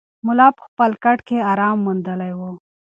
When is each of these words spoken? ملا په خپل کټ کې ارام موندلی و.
ملا 0.27 0.47
په 0.57 0.61
خپل 0.67 0.91
کټ 1.03 1.19
کې 1.27 1.37
ارام 1.51 1.77
موندلی 1.85 2.31
و. 2.39 2.41